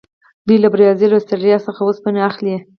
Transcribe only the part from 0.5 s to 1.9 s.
له برازیل او اسټرالیا څخه